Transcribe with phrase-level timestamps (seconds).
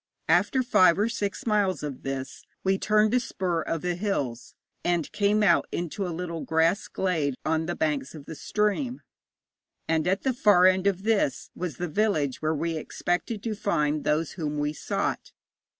[0.29, 5.11] After five or six miles of this we turned a spur of the hills, and
[5.11, 9.03] came out into a little grass glade on the banks of the stream,
[9.87, 14.03] and at the far end of this was the village where we expected to find
[14.03, 15.33] those whom we sought.